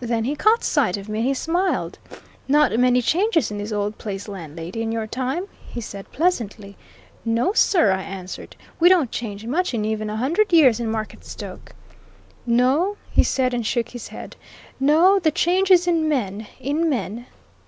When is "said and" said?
13.22-13.64